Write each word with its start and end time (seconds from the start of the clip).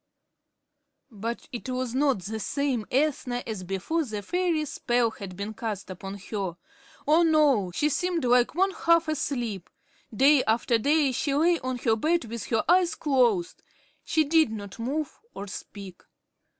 But 1.11 1.47
it 1.51 1.69
was 1.69 1.93
not 1.93 2.23
the 2.23 2.39
same 2.39 2.87
Ethna 2.89 3.43
as 3.45 3.63
before 3.63 4.03
the 4.03 4.23
fairy 4.23 4.65
spell 4.65 5.11
had 5.11 5.37
been 5.37 5.53
cast 5.53 5.91
upon 5.91 6.17
her. 6.31 6.57
Oh, 7.07 7.21
no! 7.21 7.69
She 7.75 7.87
seemed 7.89 8.25
like 8.25 8.55
one 8.55 8.71
half 8.71 9.07
asleep. 9.07 9.69
Day 10.11 10.43
after 10.45 10.79
day 10.79 11.11
she 11.11 11.35
lay 11.35 11.59
on 11.59 11.77
her 11.77 11.95
bed 11.95 12.25
with 12.25 12.45
her 12.47 12.63
eyes 12.67 12.95
closed. 12.95 13.61
She 14.03 14.23
did 14.23 14.49
not 14.51 14.79
move 14.79 15.19
or 15.35 15.45
speak. 15.45 16.01